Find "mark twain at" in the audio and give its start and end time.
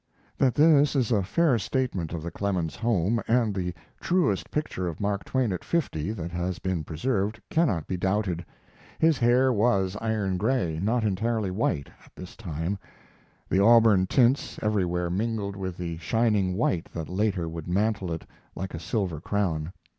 4.99-5.63